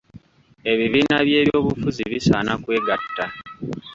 [0.71, 3.25] Ebibiina by’ebyobufuzi bisaana kwegatta.